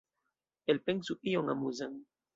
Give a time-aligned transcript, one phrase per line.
[0.71, 1.93] Elpensu ion amuzan.